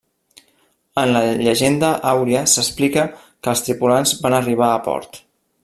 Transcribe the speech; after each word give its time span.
En 1.01 1.11
la 1.15 1.21
llegenda 1.47 1.91
àuria 2.13 2.41
s’explica 2.53 3.05
que 3.19 3.53
els 3.53 3.63
tripulants 3.69 4.15
van 4.25 4.39
arribar 4.39 4.71
a 4.79 4.85
port. 4.89 5.23